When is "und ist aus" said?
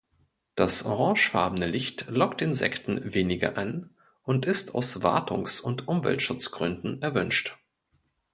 4.23-5.03